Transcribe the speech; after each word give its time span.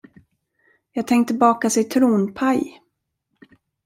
Jag 0.91 1.07
tänkte 1.07 1.33
baka 1.33 1.69
citronpaj. 1.69 2.81